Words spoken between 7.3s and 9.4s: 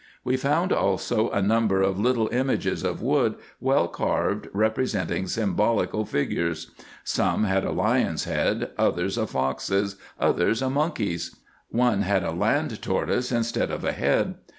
had a lion's head, others a